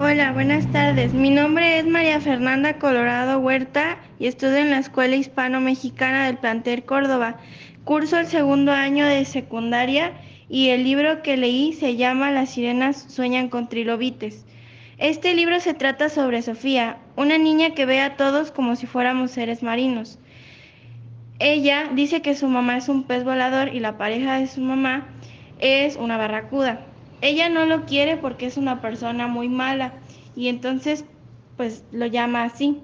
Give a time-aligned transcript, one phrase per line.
[0.00, 1.12] Hola, buenas tardes.
[1.12, 6.84] Mi nombre es María Fernanda Colorado Huerta y estudio en la Escuela Hispano-Mexicana del Plantel
[6.84, 7.38] Córdoba.
[7.82, 10.12] Curso el segundo año de secundaria
[10.48, 14.46] y el libro que leí se llama Las sirenas sueñan con trilobites.
[14.98, 19.32] Este libro se trata sobre Sofía, una niña que ve a todos como si fuéramos
[19.32, 20.20] seres marinos.
[21.40, 25.08] Ella dice que su mamá es un pez volador y la pareja de su mamá
[25.58, 26.86] es una barracuda.
[27.20, 29.94] Ella no lo quiere porque es una persona muy mala
[30.36, 31.04] y entonces
[31.56, 32.80] pues lo llama así.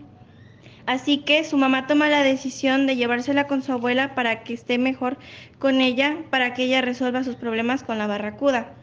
[0.86, 4.76] Así que su mamá toma la decisión de llevársela con su abuela para que esté
[4.76, 5.16] mejor
[5.58, 8.74] con ella, para que ella resuelva sus problemas con la barracuda.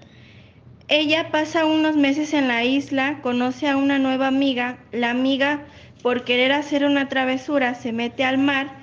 [0.88, 5.66] Ella pasa unos meses en la isla, conoce a una nueva amiga, la amiga
[6.02, 8.82] por querer hacer una travesura se mete al mar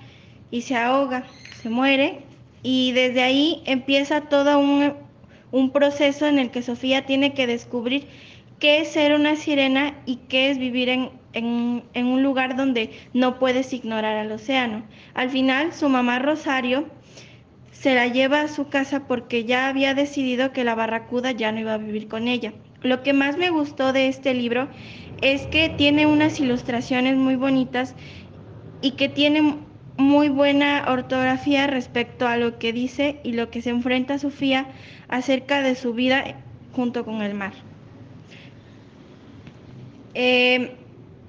[0.50, 1.24] y se ahoga,
[1.60, 2.22] se muere
[2.62, 4.94] y desde ahí empieza todo un,
[5.50, 8.06] un proceso en el que Sofía tiene que descubrir
[8.58, 12.90] qué es ser una sirena y qué es vivir en, en, en, un lugar donde
[13.14, 14.84] no puedes ignorar al océano.
[15.14, 16.86] Al final, su mamá Rosario
[17.72, 21.60] se la lleva a su casa porque ya había decidido que la barracuda ya no
[21.60, 22.52] iba a vivir con ella.
[22.82, 24.68] Lo que más me gustó de este libro
[25.20, 27.94] es que tiene unas ilustraciones muy bonitas
[28.82, 29.54] y que tiene
[29.98, 34.68] muy buena ortografía respecto a lo que dice y lo que se enfrenta Sofía
[35.08, 36.36] acerca de su vida
[36.72, 37.52] junto con el mar.
[40.14, 40.76] Eh,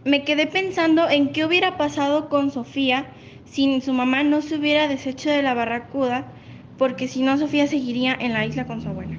[0.05, 3.07] me quedé pensando en qué hubiera pasado con Sofía
[3.45, 6.25] si su mamá no se hubiera deshecho de la barracuda,
[6.77, 9.18] porque si no Sofía seguiría en la isla con su abuela.